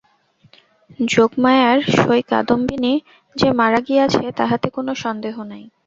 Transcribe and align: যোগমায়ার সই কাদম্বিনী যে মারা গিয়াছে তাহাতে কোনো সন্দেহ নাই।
যোগমায়ার 1.07 1.77
সই 1.95 2.21
কাদম্বিনী 2.29 2.93
যে 3.35 3.49
মারা 3.51 3.79
গিয়াছে 3.87 4.23
তাহাতে 4.37 4.67
কোনো 4.69 4.91
সন্দেহ 5.03 5.35
নাই। 5.43 5.63